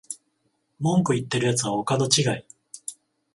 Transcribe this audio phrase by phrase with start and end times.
[0.79, 2.43] 文句言ってるやつはお門違い